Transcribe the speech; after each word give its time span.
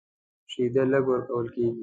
شیدې 0.51 0.83
لږ 0.91 1.03
ورکول 1.11 1.47
کېږي. 1.53 1.79